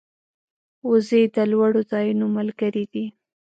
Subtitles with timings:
[0.89, 3.05] وزې د لوړو ځایونو ملګرې دي